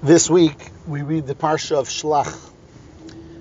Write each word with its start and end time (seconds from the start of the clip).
This 0.00 0.30
week 0.30 0.70
we 0.86 1.02
read 1.02 1.26
the 1.26 1.34
Parsha 1.34 1.72
of 1.72 1.88
Shlach. 1.88 2.32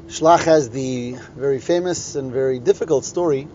Shlach 0.08 0.44
has 0.46 0.72
the 0.72 1.12
very 1.36 1.60
famous 1.60 2.16
and 2.16 2.32
very 2.32 2.58
difficult 2.58 3.06
story 3.06 3.48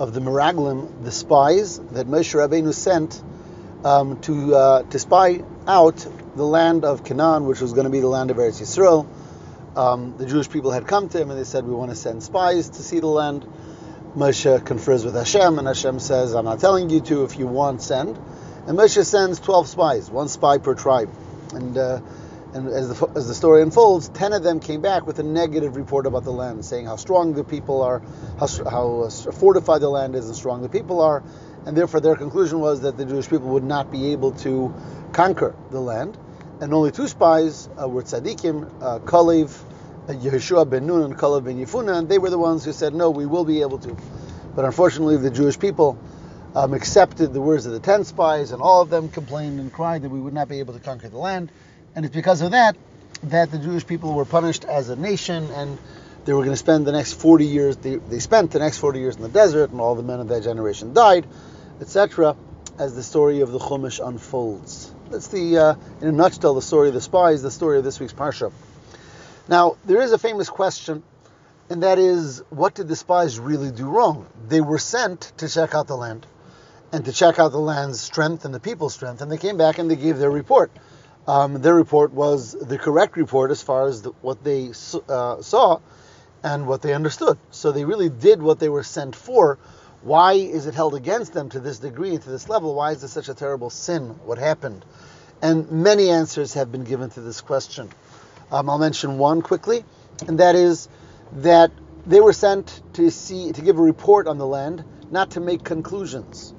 of 0.00 0.12
the 0.12 0.18
Meraglim, 0.18 1.04
the 1.04 1.12
spies 1.12 1.78
that 1.78 2.08
Moshe 2.08 2.34
Rabbeinu 2.34 2.74
sent 2.74 3.22
um, 3.84 4.20
to 4.22 4.56
uh, 4.56 4.82
to 4.82 4.98
spy 4.98 5.44
out 5.68 6.04
the 6.34 6.42
land 6.42 6.84
of 6.84 7.04
Canaan, 7.04 7.46
which 7.46 7.60
was 7.60 7.74
going 7.74 7.84
to 7.84 7.90
be 7.90 8.00
the 8.00 8.08
land 8.08 8.32
of 8.32 8.38
Eretz 8.38 8.60
Yisrael. 8.60 9.06
Um, 9.76 10.16
the 10.18 10.26
Jewish 10.26 10.50
people 10.50 10.72
had 10.72 10.88
come 10.88 11.08
to 11.10 11.16
him 11.16 11.30
and 11.30 11.38
they 11.38 11.44
said, 11.44 11.64
"We 11.64 11.74
want 11.74 11.92
to 11.92 11.96
send 11.96 12.24
spies 12.24 12.70
to 12.70 12.82
see 12.82 12.98
the 12.98 13.06
land." 13.06 13.46
Moshe 14.16 14.66
confers 14.66 15.04
with 15.04 15.14
Hashem, 15.14 15.60
and 15.60 15.68
Hashem 15.68 16.00
says, 16.00 16.34
"I'm 16.34 16.46
not 16.46 16.58
telling 16.58 16.90
you 16.90 17.02
to. 17.02 17.22
If 17.22 17.38
you 17.38 17.46
want, 17.46 17.82
send." 17.82 18.18
And 18.66 18.76
Moshe 18.76 19.06
sends 19.06 19.38
12 19.38 19.68
spies, 19.68 20.10
one 20.10 20.26
spy 20.26 20.58
per 20.58 20.74
tribe, 20.74 21.10
and. 21.52 21.78
Uh, 21.78 22.00
and 22.54 22.68
as 22.68 22.88
the, 22.88 23.06
as 23.14 23.28
the 23.28 23.34
story 23.34 23.62
unfolds, 23.62 24.08
ten 24.08 24.32
of 24.32 24.42
them 24.42 24.60
came 24.60 24.80
back 24.80 25.06
with 25.06 25.18
a 25.18 25.22
negative 25.22 25.76
report 25.76 26.06
about 26.06 26.24
the 26.24 26.32
land, 26.32 26.64
saying 26.64 26.86
how 26.86 26.96
strong 26.96 27.34
the 27.34 27.44
people 27.44 27.82
are, 27.82 28.00
how, 28.38 28.46
how 28.46 29.00
uh, 29.02 29.10
fortified 29.10 29.80
the 29.80 29.88
land 29.88 30.14
is, 30.14 30.26
and 30.26 30.34
strong 30.34 30.62
the 30.62 30.68
people 30.68 31.00
are, 31.00 31.22
and 31.66 31.76
therefore 31.76 32.00
their 32.00 32.16
conclusion 32.16 32.60
was 32.60 32.80
that 32.82 32.96
the 32.96 33.04
Jewish 33.04 33.28
people 33.28 33.48
would 33.48 33.64
not 33.64 33.90
be 33.90 34.12
able 34.12 34.32
to 34.32 34.74
conquer 35.12 35.54
the 35.70 35.80
land. 35.80 36.16
And 36.60 36.72
only 36.74 36.90
two 36.90 37.06
spies 37.06 37.68
uh, 37.80 37.88
were 37.88 38.02
tzaddikim, 38.02 38.82
uh, 38.82 38.98
Kalev, 39.00 39.56
uh, 40.08 40.12
Yehoshua 40.12 40.68
ben 40.68 40.86
Nun, 40.86 41.02
and 41.02 41.16
Kalev 41.16 41.44
ben 41.44 41.58
Yefuna, 41.58 41.98
and 41.98 42.08
they 42.08 42.18
were 42.18 42.30
the 42.30 42.38
ones 42.38 42.64
who 42.64 42.72
said, 42.72 42.94
no, 42.94 43.10
we 43.10 43.26
will 43.26 43.44
be 43.44 43.60
able 43.60 43.78
to. 43.78 43.96
But 44.56 44.64
unfortunately, 44.64 45.18
the 45.18 45.30
Jewish 45.30 45.58
people 45.58 45.98
um, 46.56 46.74
accepted 46.74 47.32
the 47.32 47.40
words 47.40 47.66
of 47.66 47.72
the 47.72 47.80
ten 47.80 48.04
spies, 48.04 48.50
and 48.52 48.62
all 48.62 48.82
of 48.82 48.90
them 48.90 49.08
complained 49.08 49.60
and 49.60 49.72
cried 49.72 50.02
that 50.02 50.08
we 50.08 50.18
would 50.18 50.34
not 50.34 50.48
be 50.48 50.58
able 50.58 50.74
to 50.74 50.80
conquer 50.80 51.08
the 51.08 51.18
land. 51.18 51.52
And 51.94 52.04
it's 52.04 52.14
because 52.14 52.42
of 52.42 52.52
that 52.52 52.76
that 53.24 53.50
the 53.50 53.58
Jewish 53.58 53.86
people 53.86 54.14
were 54.14 54.24
punished 54.24 54.64
as 54.64 54.88
a 54.88 54.96
nation 54.96 55.50
and 55.50 55.78
they 56.24 56.32
were 56.32 56.40
going 56.40 56.52
to 56.52 56.56
spend 56.56 56.86
the 56.86 56.92
next 56.92 57.14
40 57.14 57.46
years, 57.46 57.76
they, 57.78 57.96
they 57.96 58.18
spent 58.18 58.50
the 58.50 58.58
next 58.58 58.78
40 58.78 58.98
years 59.00 59.16
in 59.16 59.22
the 59.22 59.28
desert 59.28 59.70
and 59.70 59.80
all 59.80 59.94
the 59.94 60.02
men 60.02 60.20
of 60.20 60.28
that 60.28 60.42
generation 60.42 60.92
died, 60.92 61.26
etc., 61.80 62.36
as 62.78 62.94
the 62.94 63.02
story 63.02 63.40
of 63.40 63.50
the 63.50 63.58
Chumash 63.58 64.06
unfolds. 64.06 64.92
That's 65.10 65.28
the, 65.28 65.58
uh, 65.58 65.74
in 66.00 66.08
a 66.08 66.12
nutshell, 66.12 66.54
the 66.54 66.62
story 66.62 66.88
of 66.88 66.94
the 66.94 67.00
spies, 67.00 67.42
the 67.42 67.50
story 67.50 67.78
of 67.78 67.84
this 67.84 67.98
week's 67.98 68.12
Parsha. 68.12 68.52
Now, 69.48 69.78
there 69.86 70.00
is 70.02 70.12
a 70.12 70.18
famous 70.18 70.50
question, 70.50 71.02
and 71.70 71.82
that 71.82 71.98
is, 71.98 72.42
what 72.50 72.74
did 72.74 72.88
the 72.88 72.96
spies 72.96 73.38
really 73.38 73.70
do 73.70 73.86
wrong? 73.86 74.26
They 74.48 74.60
were 74.60 74.78
sent 74.78 75.32
to 75.38 75.48
check 75.48 75.74
out 75.74 75.86
the 75.86 75.96
land 75.96 76.26
and 76.92 77.04
to 77.06 77.12
check 77.12 77.38
out 77.38 77.52
the 77.52 77.58
land's 77.58 78.00
strength 78.00 78.44
and 78.44 78.54
the 78.54 78.60
people's 78.60 78.94
strength, 78.94 79.22
and 79.22 79.32
they 79.32 79.38
came 79.38 79.56
back 79.56 79.78
and 79.78 79.90
they 79.90 79.96
gave 79.96 80.18
their 80.18 80.30
report 80.30 80.70
um, 81.28 81.60
their 81.60 81.74
report 81.74 82.12
was 82.12 82.52
the 82.52 82.78
correct 82.78 83.16
report 83.18 83.50
as 83.50 83.62
far 83.62 83.86
as 83.86 84.00
the, 84.00 84.10
what 84.22 84.42
they 84.42 84.72
uh, 85.08 85.42
saw 85.42 85.78
and 86.42 86.66
what 86.66 86.80
they 86.80 86.94
understood. 86.94 87.38
So 87.50 87.70
they 87.70 87.84
really 87.84 88.08
did 88.08 88.40
what 88.42 88.58
they 88.58 88.70
were 88.70 88.82
sent 88.82 89.14
for. 89.14 89.58
Why 90.00 90.32
is 90.32 90.66
it 90.66 90.74
held 90.74 90.94
against 90.94 91.34
them 91.34 91.50
to 91.50 91.60
this 91.60 91.80
degree 91.80 92.14
and 92.14 92.22
to 92.22 92.30
this 92.30 92.48
level? 92.48 92.74
Why 92.74 92.92
is 92.92 93.02
this 93.02 93.12
such 93.12 93.28
a 93.28 93.34
terrible 93.34 93.68
sin? 93.68 94.18
What 94.24 94.38
happened? 94.38 94.86
And 95.42 95.70
many 95.70 96.08
answers 96.08 96.54
have 96.54 96.72
been 96.72 96.84
given 96.84 97.10
to 97.10 97.20
this 97.20 97.42
question. 97.42 97.90
Um, 98.50 98.70
I'll 98.70 98.78
mention 98.78 99.18
one 99.18 99.42
quickly, 99.42 99.84
and 100.26 100.38
that 100.38 100.54
is 100.54 100.88
that 101.32 101.70
they 102.06 102.20
were 102.20 102.32
sent 102.32 102.80
to 102.94 103.10
see 103.10 103.52
to 103.52 103.60
give 103.60 103.78
a 103.78 103.82
report 103.82 104.26
on 104.26 104.38
the 104.38 104.46
land, 104.46 104.82
not 105.10 105.32
to 105.32 105.40
make 105.40 105.62
conclusions. 105.62 106.54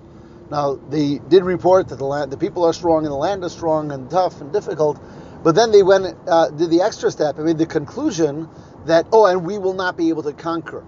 Now 0.50 0.76
they 0.76 1.20
did 1.20 1.44
report 1.44 1.90
that 1.90 1.98
the 1.98 2.06
land, 2.06 2.32
the 2.32 2.38
people 2.38 2.66
are 2.66 2.74
strong 2.74 3.06
and 3.06 3.12
the 3.12 3.18
land 3.18 3.44
is 3.44 3.52
strong 3.52 3.92
and 3.92 4.10
tough 4.10 4.42
and 4.42 4.52
difficult, 4.52 5.00
but 5.44 5.56
then 5.56 5.72
they 5.72 5.84
went 5.84 6.18
uh, 6.28 6.50
did 6.50 6.70
the 6.70 6.82
extra 6.82 7.12
step 7.12 7.38
and 7.38 7.46
made 7.46 7.58
the 7.58 7.66
conclusion 7.66 8.50
that 8.86 9.08
oh, 9.12 9.26
and 9.26 9.46
we 9.46 9.58
will 9.58 9.74
not 9.74 9.98
be 9.98 10.10
able 10.10 10.24
to 10.24 10.34
conquer. 10.34 10.84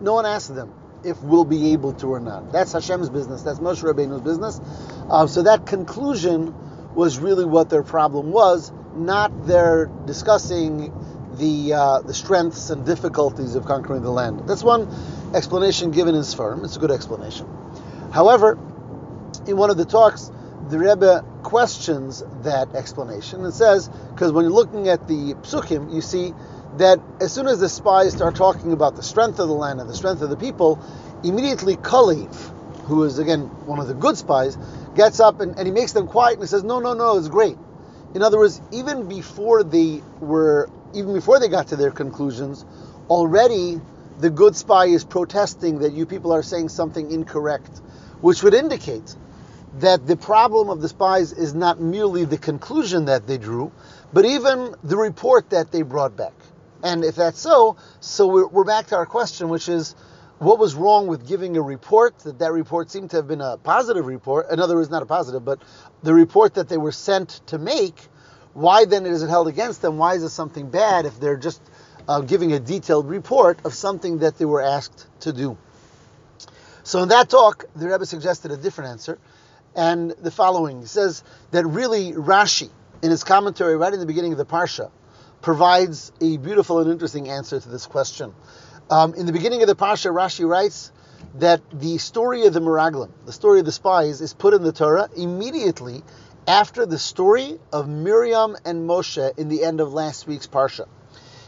No 0.00 0.14
one 0.14 0.26
asked 0.26 0.54
them 0.54 0.74
if 1.04 1.22
we'll 1.22 1.46
be 1.46 1.72
able 1.72 1.94
to 1.94 2.06
or 2.08 2.20
not. 2.20 2.52
That's 2.52 2.72
Hashem's 2.72 3.08
business. 3.08 3.42
That's 3.42 3.58
Moshe 3.58 3.82
Rabbeinu's 3.82 4.20
business. 4.20 4.60
Uh, 5.08 5.26
so 5.26 5.42
that 5.42 5.66
conclusion 5.66 6.54
was 6.94 7.18
really 7.18 7.44
what 7.44 7.70
their 7.70 7.82
problem 7.82 8.32
was, 8.32 8.72
not 8.94 9.46
their 9.46 9.86
discussing 10.04 10.92
the 11.38 11.72
uh, 11.72 12.00
the 12.00 12.12
strengths 12.12 12.70
and 12.70 12.84
difficulties 12.84 13.54
of 13.54 13.64
conquering 13.64 14.02
the 14.02 14.10
land. 14.10 14.42
That's 14.46 14.62
one 14.62 14.88
explanation 15.34 15.90
given 15.90 16.14
in 16.14 16.22
Sfarim. 16.22 16.64
It's 16.64 16.76
a 16.76 16.80
good 16.80 16.90
explanation. 16.90 17.46
However, 18.12 18.58
in 19.46 19.56
one 19.56 19.70
of 19.70 19.76
the 19.76 19.84
talks, 19.84 20.30
the 20.68 20.78
Rebbe 20.78 21.24
questions 21.42 22.22
that 22.42 22.74
explanation 22.74 23.44
and 23.44 23.52
says, 23.52 23.88
because 24.14 24.32
when 24.32 24.44
you're 24.44 24.52
looking 24.52 24.88
at 24.88 25.08
the 25.08 25.34
psukim, 25.34 25.92
you 25.92 26.00
see 26.00 26.34
that 26.76 27.00
as 27.20 27.32
soon 27.32 27.48
as 27.48 27.58
the 27.58 27.68
spies 27.68 28.12
start 28.12 28.36
talking 28.36 28.72
about 28.72 28.96
the 28.96 29.02
strength 29.02 29.38
of 29.38 29.48
the 29.48 29.54
land 29.54 29.80
and 29.80 29.88
the 29.88 29.94
strength 29.94 30.22
of 30.22 30.30
the 30.30 30.36
people, 30.36 30.78
immediately 31.24 31.76
Kalev, 31.76 32.34
who 32.84 33.04
is 33.04 33.18
again 33.18 33.42
one 33.66 33.78
of 33.78 33.88
the 33.88 33.94
good 33.94 34.16
spies, 34.16 34.56
gets 34.94 35.20
up 35.20 35.40
and, 35.40 35.56
and 35.58 35.66
he 35.66 35.72
makes 35.72 35.92
them 35.92 36.06
quiet 36.06 36.34
and 36.34 36.42
he 36.42 36.48
says, 36.48 36.62
No, 36.62 36.78
no, 36.78 36.94
no, 36.94 37.18
it's 37.18 37.28
great. 37.28 37.56
In 38.14 38.22
other 38.22 38.38
words, 38.38 38.60
even 38.72 39.08
before 39.08 39.62
they 39.62 40.02
were, 40.20 40.68
even 40.94 41.14
before 41.14 41.38
they 41.40 41.48
got 41.48 41.68
to 41.68 41.76
their 41.76 41.90
conclusions, 41.90 42.64
already 43.08 43.80
the 44.18 44.30
good 44.30 44.54
spy 44.54 44.86
is 44.86 45.04
protesting 45.04 45.80
that 45.80 45.92
you 45.92 46.06
people 46.06 46.32
are 46.32 46.42
saying 46.42 46.68
something 46.68 47.10
incorrect, 47.10 47.78
which 48.20 48.42
would 48.42 48.54
indicate 48.54 49.14
that 49.78 50.06
the 50.06 50.16
problem 50.16 50.68
of 50.68 50.80
the 50.80 50.88
spies 50.88 51.32
is 51.32 51.54
not 51.54 51.80
merely 51.80 52.24
the 52.24 52.38
conclusion 52.38 53.04
that 53.06 53.26
they 53.26 53.38
drew, 53.38 53.70
but 54.12 54.24
even 54.24 54.74
the 54.82 54.96
report 54.96 55.50
that 55.50 55.70
they 55.70 55.82
brought 55.82 56.16
back. 56.16 56.32
And 56.82 57.04
if 57.04 57.16
that's 57.16 57.38
so, 57.38 57.76
so 58.00 58.26
we're, 58.26 58.46
we're 58.48 58.64
back 58.64 58.86
to 58.88 58.96
our 58.96 59.06
question, 59.06 59.48
which 59.48 59.68
is 59.68 59.94
what 60.38 60.58
was 60.58 60.74
wrong 60.74 61.06
with 61.06 61.28
giving 61.28 61.56
a 61.56 61.62
report 61.62 62.18
that 62.20 62.38
that 62.38 62.52
report 62.52 62.90
seemed 62.90 63.10
to 63.10 63.16
have 63.16 63.28
been 63.28 63.42
a 63.42 63.58
positive 63.58 64.06
report? 64.06 64.50
In 64.50 64.58
other 64.58 64.74
words 64.74 64.90
not 64.90 65.02
a 65.02 65.06
positive 65.06 65.44
but 65.44 65.60
the 66.02 66.14
report 66.14 66.54
that 66.54 66.68
they 66.68 66.78
were 66.78 66.92
sent 66.92 67.42
to 67.46 67.58
make 67.58 68.08
why 68.52 68.84
then 68.84 69.06
is 69.06 69.22
it 69.22 69.28
held 69.28 69.46
against 69.46 69.80
them? 69.80 69.96
Why 69.98 70.14
is 70.14 70.24
it 70.24 70.30
something 70.30 70.70
bad 70.70 71.06
if 71.06 71.20
they're 71.20 71.36
just 71.36 71.62
uh, 72.08 72.20
giving 72.20 72.52
a 72.52 72.58
detailed 72.58 73.08
report 73.08 73.60
of 73.64 73.74
something 73.74 74.18
that 74.18 74.38
they 74.38 74.44
were 74.44 74.60
asked 74.60 75.06
to 75.20 75.32
do? 75.32 75.56
So 76.82 77.02
in 77.02 77.10
that 77.10 77.28
talk 77.28 77.66
the 77.76 77.88
rebbe 77.88 78.06
suggested 78.06 78.50
a 78.50 78.56
different 78.56 78.90
answer 78.90 79.18
and 79.74 80.10
the 80.10 80.30
following. 80.30 80.80
He 80.80 80.86
says 80.86 81.22
that 81.50 81.66
really 81.66 82.12
Rashi, 82.12 82.70
in 83.02 83.10
his 83.10 83.24
commentary 83.24 83.76
right 83.76 83.92
in 83.92 84.00
the 84.00 84.06
beginning 84.06 84.32
of 84.32 84.38
the 84.38 84.46
Parsha, 84.46 84.90
provides 85.42 86.12
a 86.20 86.36
beautiful 86.36 86.80
and 86.80 86.90
interesting 86.90 87.28
answer 87.28 87.58
to 87.58 87.68
this 87.68 87.86
question. 87.86 88.34
Um, 88.90 89.14
in 89.14 89.26
the 89.26 89.32
beginning 89.32 89.62
of 89.62 89.68
the 89.68 89.76
Parsha, 89.76 90.12
Rashi 90.12 90.46
writes 90.46 90.92
that 91.36 91.60
the 91.72 91.98
story 91.98 92.46
of 92.46 92.52
the 92.52 92.60
Meraglim, 92.60 93.10
the 93.24 93.32
story 93.32 93.60
of 93.60 93.64
the 93.64 93.72
spies, 93.72 94.20
is 94.20 94.34
put 94.34 94.52
in 94.54 94.62
the 94.62 94.72
Torah 94.72 95.08
immediately 95.16 96.02
after 96.46 96.86
the 96.86 96.98
story 96.98 97.58
of 97.72 97.88
Miriam 97.88 98.56
and 98.64 98.88
Moshe 98.88 99.38
in 99.38 99.48
the 99.48 99.64
end 99.64 99.80
of 99.80 99.92
last 99.92 100.26
week's 100.26 100.46
Parsha. 100.46 100.88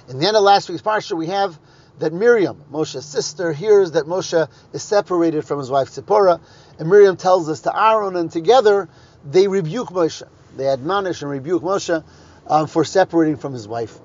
In 0.08 0.18
the 0.18 0.26
end 0.26 0.36
of 0.36 0.42
last 0.42 0.68
week's 0.68 0.82
Parsha, 0.82 1.16
we 1.16 1.26
have 1.28 1.58
that 1.98 2.12
Miriam, 2.12 2.64
Moshe's 2.70 3.04
sister, 3.04 3.52
hears 3.52 3.92
that 3.92 4.06
Moshe 4.06 4.48
is 4.72 4.82
separated 4.82 5.44
from 5.44 5.58
his 5.58 5.70
wife 5.70 5.88
Zipporah, 5.88 6.40
and 6.78 6.88
Miriam 6.88 7.16
tells 7.16 7.48
us 7.48 7.62
to 7.62 7.76
Aaron, 7.76 8.16
and 8.16 8.30
together 8.30 8.88
they 9.24 9.48
rebuke 9.48 9.88
Moshe. 9.90 10.22
They 10.56 10.68
admonish 10.68 11.22
and 11.22 11.30
rebuke 11.30 11.62
Moshe 11.62 12.04
um, 12.46 12.66
for 12.66 12.84
separating 12.84 13.36
from 13.36 13.52
his 13.52 13.66
wife. 13.68 13.98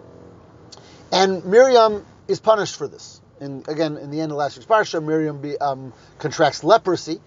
And 1.11 1.45
Miriam 1.45 2.05
is 2.27 2.39
punished 2.39 2.75
for 2.75 2.87
this. 2.87 3.21
And 3.39 3.67
again, 3.67 3.97
in 3.97 4.09
the 4.09 4.21
end 4.21 4.31
of 4.31 4.37
last 4.37 4.57
week's 4.57 4.69
parsha, 4.69 5.03
Miriam 5.03 5.41
be, 5.41 5.57
um, 5.57 5.93
contracts 6.17 6.63
leprosy, 6.63 7.21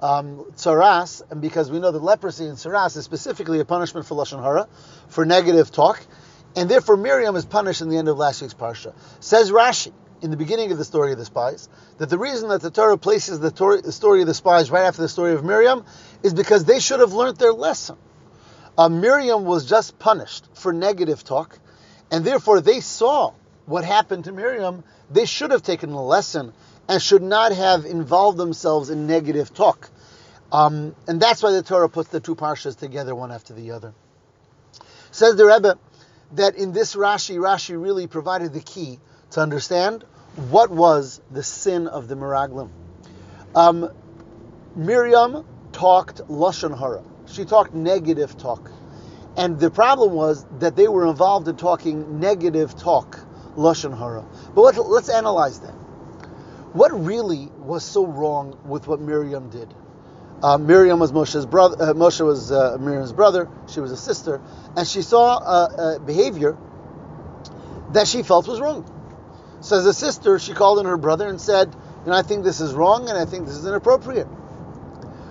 um, 0.00 0.44
tsaras, 0.56 1.22
and 1.30 1.40
because 1.40 1.70
we 1.70 1.78
know 1.78 1.92
that 1.92 2.02
leprosy 2.02 2.46
and 2.46 2.56
tsaras 2.56 2.96
is 2.96 3.04
specifically 3.04 3.60
a 3.60 3.64
punishment 3.64 4.04
for 4.06 4.16
lashon 4.16 4.42
hara, 4.42 4.68
for 5.08 5.24
negative 5.24 5.70
talk, 5.70 6.04
and 6.56 6.68
therefore 6.68 6.96
Miriam 6.96 7.36
is 7.36 7.44
punished 7.44 7.80
in 7.80 7.88
the 7.88 7.96
end 7.96 8.08
of 8.08 8.18
last 8.18 8.42
week's 8.42 8.54
parsha. 8.54 8.92
Says 9.20 9.50
Rashi, 9.50 9.92
in 10.22 10.30
the 10.30 10.36
beginning 10.36 10.72
of 10.72 10.78
the 10.78 10.84
story 10.84 11.12
of 11.12 11.18
the 11.18 11.24
spies 11.24 11.68
that 11.98 12.08
the 12.08 12.18
reason 12.18 12.48
that 12.48 12.62
the 12.62 12.70
Torah 12.70 12.96
places 12.96 13.40
the, 13.40 13.50
the 13.84 13.92
story 13.92 14.20
of 14.20 14.26
the 14.26 14.34
spies 14.34 14.70
right 14.70 14.84
after 14.84 15.02
the 15.02 15.08
story 15.08 15.32
of 15.32 15.44
Miriam 15.44 15.84
is 16.22 16.32
because 16.32 16.64
they 16.64 16.80
should 16.80 17.00
have 17.00 17.12
learned 17.12 17.36
their 17.38 17.52
lesson. 17.52 17.96
Uh, 18.78 18.88
Miriam 18.88 19.44
was 19.44 19.66
just 19.66 19.98
punished 19.98 20.46
for 20.54 20.72
negative 20.72 21.22
talk, 21.24 21.58
and 22.10 22.24
therefore 22.24 22.60
they 22.60 22.80
saw 22.80 23.32
what 23.66 23.84
happened 23.84 24.24
to 24.24 24.32
Miriam. 24.32 24.84
They 25.10 25.26
should 25.26 25.50
have 25.50 25.62
taken 25.62 25.90
a 25.90 26.02
lesson 26.02 26.52
and 26.88 27.02
should 27.02 27.22
not 27.22 27.52
have 27.52 27.84
involved 27.84 28.38
themselves 28.38 28.90
in 28.90 29.06
negative 29.06 29.52
talk. 29.52 29.90
Um, 30.50 30.94
and 31.06 31.20
that's 31.20 31.42
why 31.42 31.50
the 31.52 31.62
Torah 31.62 31.88
puts 31.88 32.10
the 32.10 32.20
two 32.20 32.34
parshas 32.34 32.76
together, 32.76 33.14
one 33.14 33.32
after 33.32 33.54
the 33.54 33.72
other. 33.72 33.94
Says 35.10 35.36
the 35.36 35.46
Rebbe 35.46 35.78
that 36.32 36.56
in 36.56 36.72
this 36.72 36.94
Rashi, 36.94 37.36
Rashi 37.36 37.80
really 37.80 38.06
provided 38.06 38.52
the 38.52 38.60
key 38.60 38.98
to 39.32 39.40
understand 39.40 40.04
what 40.36 40.70
was 40.70 41.20
the 41.30 41.42
sin 41.42 41.86
of 41.88 42.08
the 42.08 42.14
Meraglim. 42.14 42.70
Um, 43.54 43.90
Miriam 44.74 45.44
talked 45.72 46.18
lashon 46.28 46.78
hara. 46.78 47.02
She 47.26 47.44
talked 47.44 47.74
negative 47.74 48.36
talk, 48.38 48.70
And 49.36 49.58
the 49.58 49.70
problem 49.70 50.12
was 50.12 50.44
that 50.58 50.76
they 50.76 50.88
were 50.88 51.06
involved 51.06 51.48
in 51.48 51.56
talking 51.56 52.20
negative 52.20 52.76
talk, 52.76 53.18
lashon 53.56 53.96
hara. 53.96 54.24
But 54.54 54.62
let's, 54.62 54.78
let's 54.78 55.08
analyze 55.10 55.60
that. 55.60 55.74
What 56.72 56.92
really 56.92 57.50
was 57.58 57.84
so 57.84 58.06
wrong 58.06 58.58
with 58.64 58.88
what 58.88 59.00
Miriam 59.00 59.50
did? 59.50 59.72
Uh, 60.42 60.56
Miriam 60.56 60.98
was 60.98 61.12
Moshe's 61.12 61.46
brother. 61.46 61.76
Uh, 61.80 61.92
Moshe 61.92 62.24
was 62.24 62.50
uh, 62.50 62.78
Miriam's 62.80 63.12
brother. 63.12 63.48
She 63.68 63.80
was 63.80 63.92
a 63.92 63.96
sister, 63.96 64.40
and 64.76 64.88
she 64.88 65.02
saw 65.02 65.98
behavior 65.98 66.56
that 67.92 68.08
she 68.08 68.22
felt 68.22 68.48
was 68.48 68.60
wrong. 68.60 68.84
So 69.62 69.78
as 69.78 69.86
a 69.86 69.94
sister, 69.94 70.38
she 70.38 70.52
called 70.52 70.80
in 70.80 70.86
her 70.86 70.96
brother 70.96 71.28
and 71.28 71.40
said, 71.40 71.74
"You 72.04 72.10
know, 72.10 72.16
I 72.16 72.22
think 72.22 72.44
this 72.44 72.60
is 72.60 72.74
wrong, 72.74 73.08
and 73.08 73.16
I 73.16 73.24
think 73.24 73.46
this 73.46 73.56
is 73.56 73.64
inappropriate." 73.64 74.26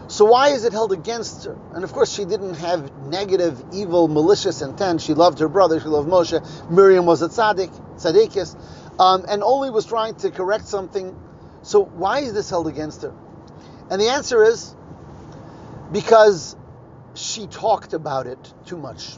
So 0.08 0.26
why 0.26 0.50
is 0.50 0.66
it 0.66 0.74
held 0.74 0.92
against 0.92 1.46
her? 1.46 1.56
And 1.74 1.84
of 1.84 1.94
course, 1.94 2.12
she 2.12 2.26
didn't 2.26 2.56
have 2.56 2.92
negative, 3.08 3.64
evil, 3.72 4.08
malicious 4.08 4.62
intent. 4.62 5.02
She 5.02 5.14
loved 5.14 5.40
her 5.40 5.48
brother. 5.48 5.80
She 5.80 5.88
loved 5.88 6.10
Moshe. 6.10 6.70
Miriam 6.70 7.06
was 7.06 7.22
a 7.22 7.30
tzaddik, 7.30 7.72
tzaddikis, 7.96 8.56
um, 9.00 9.26
and 9.28 9.44
only 9.44 9.70
was 9.70 9.86
trying 9.86 10.16
to 10.16 10.32
correct 10.32 10.68
something. 10.68 11.16
So 11.62 11.84
why 11.84 12.20
is 12.20 12.34
this 12.34 12.50
held 12.50 12.68
against 12.68 13.04
her? 13.04 13.14
And 13.90 14.02
the 14.02 14.10
answer 14.10 14.44
is 14.44 14.76
because 15.92 16.56
she 17.14 17.48
talked 17.48 17.94
about 17.94 18.28
it 18.28 18.54
too 18.66 18.78
much. 18.78 19.18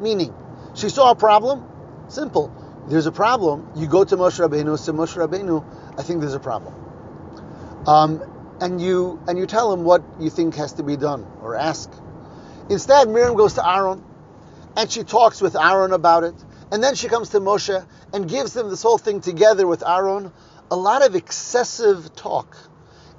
Meaning, 0.00 0.34
she 0.74 0.88
saw 0.88 1.10
a 1.10 1.14
problem. 1.14 1.64
Simple. 2.08 2.50
There's 2.88 3.06
a 3.06 3.12
problem. 3.12 3.70
You 3.76 3.86
go 3.86 4.04
to 4.04 4.16
Moshe 4.16 4.46
Rabbeinu, 4.46 4.78
say 4.78 4.92
Moshe 4.92 5.16
Rabbeinu, 5.16 5.64
I 5.98 6.02
think 6.02 6.20
there's 6.20 6.34
a 6.34 6.40
problem. 6.40 6.74
Um, 7.86 8.22
and 8.60 8.80
you 8.80 9.20
and 9.26 9.38
you 9.38 9.46
tell 9.46 9.72
him 9.72 9.84
what 9.84 10.02
you 10.20 10.30
think 10.30 10.54
has 10.56 10.74
to 10.74 10.82
be 10.82 10.96
done 10.96 11.26
or 11.42 11.54
ask. 11.54 11.90
Instead, 12.68 13.08
Miriam 13.08 13.36
goes 13.36 13.54
to 13.54 13.68
Aaron 13.68 14.02
and 14.76 14.90
she 14.90 15.04
talks 15.04 15.40
with 15.40 15.56
Aaron 15.56 15.92
about 15.92 16.24
it. 16.24 16.34
And 16.72 16.82
then 16.82 16.94
she 16.94 17.08
comes 17.08 17.30
to 17.30 17.40
Moshe 17.40 17.86
and 18.12 18.28
gives 18.28 18.52
them 18.52 18.70
this 18.70 18.82
whole 18.82 18.98
thing 18.98 19.20
together 19.20 19.66
with 19.66 19.86
Aaron. 19.86 20.32
A 20.70 20.76
lot 20.76 21.06
of 21.06 21.14
excessive 21.14 22.14
talk 22.16 22.56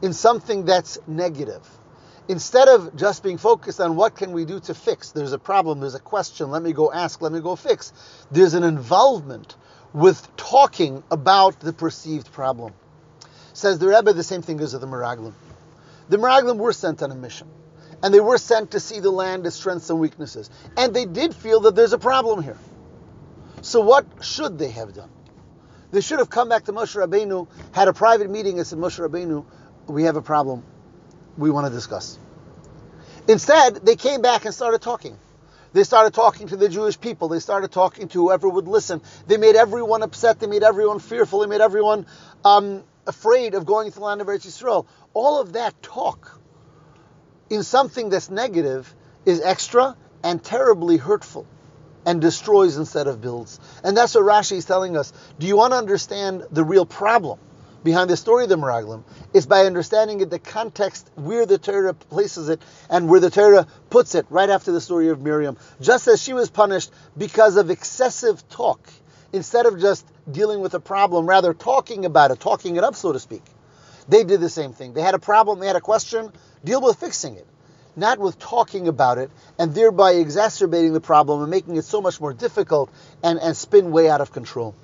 in 0.02 0.14
something 0.14 0.66
that's 0.66 0.98
negative. 1.08 1.66
Instead 2.28 2.68
of 2.68 2.96
just 2.96 3.22
being 3.22 3.38
focused 3.38 3.80
on 3.80 3.96
what 3.96 4.16
can 4.16 4.32
we 4.32 4.46
do 4.46 4.60
to 4.60 4.74
fix, 4.74 5.12
there's 5.12 5.34
a 5.34 5.38
problem, 5.38 5.80
there's 5.80 5.96
a 5.96 6.00
question, 6.00 6.50
let 6.50 6.64
me 6.64 6.74
go 6.74 6.92
ask, 6.92 7.22
let 7.22 7.32
me 7.32 7.40
go 7.40 7.56
fix. 7.56 7.94
There's 8.32 8.56
an 8.56 8.64
involvement 8.64 9.56
with 9.94 10.36
talking 10.36 11.04
about 11.12 11.60
the 11.60 11.72
perceived 11.72 12.32
problem. 12.32 12.74
Says 13.54 13.78
the 13.78 13.88
Rebbe, 13.88 14.12
the 14.14 14.24
same 14.24 14.42
thing 14.42 14.58
goes 14.58 14.74
with 14.74 14.82
the 14.82 14.88
Meraglim. 14.88 15.34
The 16.10 16.18
Meraglim 16.18 16.58
were 16.58 16.74
sent 16.74 17.04
on 17.04 17.12
a 17.12 17.16
mission. 17.16 17.48
And 18.02 18.14
they 18.14 18.20
were 18.20 18.38
sent 18.38 18.72
to 18.72 18.80
see 18.80 19.00
the 19.00 19.12
land, 19.12 19.46
its 19.46 19.56
strengths 19.56 19.90
and 19.90 20.00
weaknesses. 20.00 20.50
And 20.76 20.94
they 20.94 21.06
did 21.06 21.34
feel 21.34 21.62
that 21.62 21.76
there's 21.76 21.94
a 21.94 21.98
problem 21.98 22.44
here. 22.44 22.58
So 23.62 23.82
what 23.82 24.06
should 24.22 24.58
they 24.58 24.70
have 24.72 24.94
done? 24.94 25.10
They 25.92 26.02
should 26.02 26.20
have 26.20 26.30
come 26.30 26.50
back 26.50 26.66
to 26.66 26.74
Moshe 26.74 26.96
Rabbeinu, 26.96 27.48
had 27.72 27.88
a 27.88 27.94
private 27.94 28.30
meeting 28.30 28.58
and 28.58 28.68
said, 28.68 28.80
Moshe 28.80 29.00
Rabbeinu, 29.00 29.46
we 29.88 30.04
have 30.04 30.18
a 30.18 30.22
problem 30.22 30.64
we 31.38 31.50
want 31.50 31.68
to 31.68 31.74
discuss. 31.74 32.18
Instead, 33.28 33.86
they 33.86 33.96
came 33.96 34.22
back 34.22 34.46
and 34.46 34.54
started 34.54 34.82
talking. 34.82 35.18
They 35.74 35.84
started 35.84 36.14
talking 36.14 36.48
to 36.50 36.56
the 36.56 36.70
Jewish 36.70 37.00
people. 37.00 37.28
They 37.28 37.40
started 37.40 37.72
talking 37.72 38.08
to 38.10 38.22
whoever 38.22 38.48
would 38.48 38.68
listen. 38.68 39.02
They 39.28 39.38
made 39.38 39.56
everyone 39.56 40.04
upset. 40.04 40.40
They 40.40 40.48
made 40.48 40.64
everyone 40.64 41.00
fearful. 41.00 41.40
They 41.40 41.48
made 41.48 41.60
everyone 41.62 42.06
um, 42.46 42.84
afraid 43.06 43.56
of 43.56 43.66
going 43.66 43.92
to 43.92 44.00
the 44.00 44.06
land 44.06 44.22
of 44.22 44.28
Eretz 44.28 44.48
Yisrael. 44.48 44.86
All 45.14 45.42
of 45.42 45.54
that 45.54 45.82
talk 45.84 46.40
in 47.50 47.64
something 47.64 48.10
that's 48.10 48.30
negative 48.30 48.94
is 49.26 49.42
extra 49.42 49.98
and 50.24 50.42
terribly 50.44 50.98
hurtful 50.98 51.46
and 52.06 52.22
destroys 52.22 52.78
instead 52.78 53.08
of 53.08 53.20
builds. 53.20 53.60
And 53.84 53.98
that's 53.98 54.16
what 54.16 54.24
Rashi 54.24 54.58
is 54.58 54.66
telling 54.66 54.96
us. 54.96 55.12
Do 55.40 55.48
you 55.48 55.58
want 55.58 55.74
to 55.74 55.78
understand 55.78 56.46
the 56.52 56.64
real 56.64 56.86
problem 56.86 57.40
behind 57.86 58.10
the 58.10 58.18
story 58.18 58.44
of 58.44 58.50
the 58.50 58.58
Meraglim? 58.58 59.04
Is 59.34 59.46
by 59.46 59.66
understanding 59.66 60.20
it, 60.20 60.30
the 60.30 60.40
context 60.40 61.10
where 61.16 61.46
the 61.46 61.58
Torah 61.58 61.94
places 61.94 62.50
it 62.50 62.62
and 62.90 63.08
where 63.08 63.22
the 63.22 63.30
Torah 63.30 63.66
puts 63.90 64.16
it 64.16 64.26
right 64.30 64.50
after 64.50 64.74
the 64.74 64.82
story 64.82 65.08
of 65.08 65.22
Miriam. 65.22 65.56
Just 65.80 66.10
as 66.10 66.22
she 66.22 66.34
was 66.34 66.50
punished 66.50 66.92
because 67.18 67.56
of 67.56 67.70
excessive 67.70 68.48
talk 68.50 68.90
instead 69.32 69.66
of 69.66 69.80
just 69.80 70.06
dealing 70.30 70.60
with 70.60 70.74
a 70.74 70.80
problem, 70.80 71.28
rather 71.28 71.54
talking 71.54 72.04
about 72.04 72.32
it, 72.32 72.40
talking 72.42 72.76
it 72.76 72.84
up, 72.84 72.96
so 72.96 73.14
to 73.14 73.20
speak. 73.20 73.44
They 74.10 74.24
did 74.24 74.42
the 74.42 74.50
same 74.50 74.74
thing. 74.74 74.94
They 74.94 75.02
had 75.02 75.16
a 75.16 75.20
problem, 75.20 75.60
they 75.60 75.68
had 75.68 75.76
a 75.76 75.82
question, 75.82 76.32
deal 76.64 76.82
with 76.82 77.00
fixing 77.00 77.36
it, 77.36 77.48
not 77.96 78.20
with 78.20 78.38
talking 78.40 78.88
about 78.88 79.18
it 79.18 79.32
and 79.58 79.74
thereby 79.74 80.14
exacerbating 80.14 80.94
the 80.94 81.02
problem 81.02 81.42
and 81.42 81.50
making 81.50 81.78
it 81.78 81.86
so 81.86 82.02
much 82.02 82.20
more 82.20 82.34
difficult 82.34 82.90
and, 83.24 83.40
and 83.40 83.56
spin 83.56 83.92
way 83.92 84.10
out 84.10 84.22
of 84.22 84.32
control. 84.32 84.76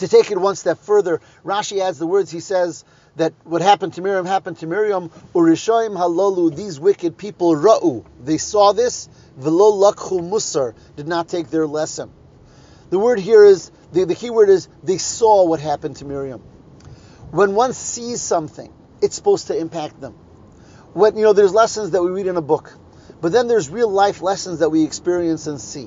To 0.00 0.08
take 0.08 0.30
it 0.30 0.38
one 0.38 0.56
step 0.56 0.78
further, 0.78 1.20
Rashi 1.44 1.82
adds 1.82 1.98
the 1.98 2.06
words, 2.06 2.30
he 2.30 2.40
says, 2.40 2.86
that 3.16 3.34
what 3.44 3.60
happened 3.60 3.92
to 3.94 4.00
Miriam 4.00 4.24
happened 4.24 4.56
to 4.60 4.66
Miriam. 4.66 5.10
Urishoim 5.34 5.94
halolu, 5.94 6.56
these 6.56 6.80
wicked 6.80 7.18
people 7.18 7.54
ra'u. 7.54 8.02
They 8.24 8.38
saw 8.38 8.72
this. 8.72 9.10
Velo 9.36 9.72
lakhu 9.72 10.20
musar 10.20 10.74
did 10.96 11.06
not 11.06 11.28
take 11.28 11.50
their 11.50 11.66
lesson. 11.66 12.10
The 12.88 12.98
word 12.98 13.18
here 13.18 13.44
is, 13.44 13.70
the, 13.92 14.06
the 14.06 14.14
key 14.14 14.30
word 14.30 14.48
is, 14.48 14.68
they 14.82 14.96
saw 14.96 15.44
what 15.44 15.60
happened 15.60 15.96
to 15.96 16.06
Miriam. 16.06 16.40
When 17.30 17.54
one 17.54 17.74
sees 17.74 18.22
something, 18.22 18.72
it's 19.02 19.16
supposed 19.16 19.48
to 19.48 19.58
impact 19.58 20.00
them. 20.00 20.14
When, 20.94 21.14
you 21.18 21.24
know, 21.24 21.34
there's 21.34 21.52
lessons 21.52 21.90
that 21.90 22.02
we 22.02 22.08
read 22.08 22.26
in 22.26 22.38
a 22.38 22.42
book, 22.42 22.72
but 23.20 23.32
then 23.32 23.48
there's 23.48 23.68
real 23.68 23.90
life 23.90 24.22
lessons 24.22 24.60
that 24.60 24.70
we 24.70 24.82
experience 24.82 25.46
and 25.46 25.60
see. 25.60 25.84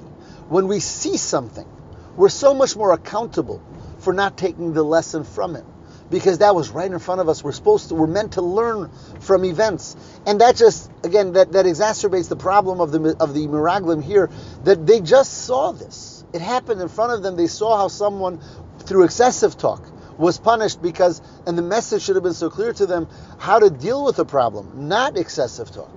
When 0.50 0.68
we 0.68 0.82
see 0.82 1.18
something, 1.18 1.68
we're 2.16 2.30
so 2.30 2.54
much 2.54 2.76
more 2.76 2.94
accountable 2.94 3.64
for 4.04 4.14
not 4.14 4.38
taking 4.38 4.74
the 4.74 4.84
lesson 4.84 5.24
from 5.24 5.56
it 5.56 5.66
because 6.10 6.40
that 6.40 6.54
was 6.54 6.70
right 6.70 6.92
in 6.92 7.00
front 7.00 7.22
of 7.22 7.30
us. 7.30 7.44
We're 7.44 7.54
supposed 7.54 7.90
to, 7.90 7.96
we're 7.96 8.08
meant 8.08 8.34
to 8.34 8.42
learn 8.42 8.92
from 9.20 9.46
events, 9.46 9.96
and 10.28 10.42
that 10.42 10.56
just 10.56 10.92
again 11.04 11.34
that, 11.34 11.54
that 11.54 11.66
exacerbates 11.66 12.30
the 12.30 12.36
problem 12.36 12.82
of 12.82 12.92
the 12.92 13.16
of 13.20 13.34
the 13.34 13.48
miraglim 13.48 14.04
here 14.04 14.30
that 14.64 14.86
they 14.86 15.02
just 15.02 15.46
saw 15.46 15.72
this. 15.72 16.24
It 16.34 16.42
happened 16.42 16.82
in 16.82 16.88
front 16.88 17.14
of 17.14 17.24
them. 17.24 17.36
They 17.36 17.48
saw 17.48 17.78
how 17.78 17.88
someone, 17.88 18.42
through 18.80 19.04
excessive 19.04 19.58
talk, 19.58 19.84
was 20.18 20.40
punished 20.40 20.82
because, 20.82 21.22
and 21.46 21.58
the 21.58 21.62
message 21.62 22.02
should 22.04 22.16
have 22.16 22.24
been 22.24 22.34
so 22.34 22.50
clear 22.50 22.74
to 22.74 22.86
them 22.86 23.08
how 23.38 23.60
to 23.60 23.70
deal 23.70 24.04
with 24.04 24.16
the 24.16 24.26
problem, 24.26 24.88
not 24.88 25.18
excessive 25.18 25.72
talk. 25.72 25.92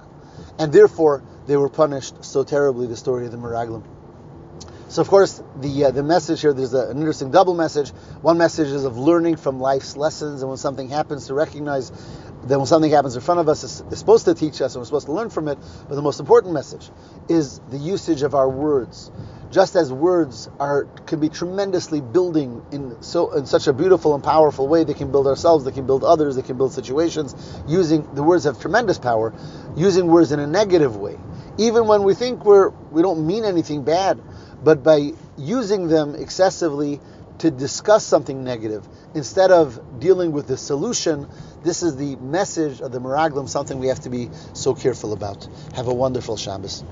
And 0.58 0.72
therefore, 0.72 1.22
they 1.46 1.56
were 1.56 1.68
punished 1.68 2.24
so 2.24 2.44
terribly, 2.44 2.86
the 2.86 2.96
story 2.96 3.26
of 3.26 3.32
the 3.32 3.38
Meraglim. 3.38 3.82
So, 4.96 5.02
of 5.02 5.08
course, 5.08 5.42
the 5.60 5.84
uh, 5.84 5.90
the 5.90 6.02
message 6.02 6.40
here, 6.40 6.54
there's 6.54 6.72
a, 6.72 6.88
an 6.88 6.96
interesting 6.96 7.30
double 7.30 7.52
message. 7.52 7.90
One 8.22 8.38
message 8.38 8.68
is 8.68 8.86
of 8.86 8.96
learning 8.96 9.36
from 9.36 9.60
life's 9.60 9.94
lessons, 9.94 10.40
and 10.40 10.48
when 10.48 10.56
something 10.56 10.88
happens, 10.88 11.26
to 11.26 11.34
recognize 11.34 11.92
that 12.46 12.58
when 12.58 12.66
something 12.66 12.90
happens 12.90 13.16
in 13.16 13.22
front 13.22 13.40
of 13.40 13.48
us, 13.48 13.64
it's, 13.64 13.80
it's 13.90 13.98
supposed 13.98 14.24
to 14.26 14.34
teach 14.34 14.60
us, 14.60 14.74
and 14.74 14.80
we're 14.80 14.86
supposed 14.86 15.06
to 15.06 15.12
learn 15.12 15.30
from 15.30 15.48
it. 15.48 15.58
But 15.88 15.94
the 15.94 16.02
most 16.02 16.20
important 16.20 16.54
message 16.54 16.90
is 17.28 17.60
the 17.70 17.78
usage 17.78 18.22
of 18.22 18.34
our 18.34 18.48
words 18.48 19.10
just 19.50 19.76
as 19.76 19.92
words 19.92 20.48
are 20.58 20.84
can 21.06 21.20
be 21.20 21.28
tremendously 21.28 22.00
building 22.00 22.64
in 22.72 23.00
so 23.02 23.32
in 23.32 23.46
such 23.46 23.66
a 23.66 23.72
beautiful 23.72 24.14
and 24.14 24.22
powerful 24.22 24.66
way, 24.68 24.84
they 24.84 24.94
can 24.94 25.10
build 25.10 25.26
ourselves, 25.26 25.64
they 25.64 25.72
can 25.72 25.86
build 25.86 26.04
others, 26.04 26.36
they 26.36 26.42
can 26.42 26.56
build 26.56 26.72
situations. 26.72 27.34
Using 27.66 28.06
the 28.14 28.22
words 28.22 28.44
have 28.44 28.60
tremendous 28.60 28.98
power. 28.98 29.32
Using 29.76 30.06
words 30.08 30.32
in 30.32 30.40
a 30.40 30.46
negative 30.46 30.96
way, 30.96 31.16
even 31.58 31.86
when 31.86 32.02
we 32.02 32.14
think 32.14 32.44
we're 32.44 32.70
we 32.90 33.02
don't 33.02 33.26
mean 33.26 33.44
anything 33.44 33.84
bad, 33.84 34.20
but 34.62 34.82
by 34.82 35.12
using 35.36 35.88
them 35.88 36.14
excessively 36.14 37.00
to 37.38 37.50
discuss 37.50 38.04
something 38.04 38.44
negative 38.44 38.86
instead 39.14 39.50
of 39.50 40.00
dealing 40.00 40.32
with 40.32 40.46
the 40.46 40.56
solution. 40.56 41.28
This 41.62 41.82
is 41.82 41.96
the 41.96 42.16
message 42.16 42.80
of 42.80 42.92
the 42.92 43.00
Meraglim, 43.00 43.48
something 43.48 43.78
we 43.78 43.88
have 43.88 44.00
to 44.00 44.10
be 44.10 44.30
so 44.52 44.74
careful 44.74 45.12
about. 45.12 45.48
Have 45.74 45.88
a 45.88 45.94
wonderful 45.94 46.36
Shabbos. 46.36 46.84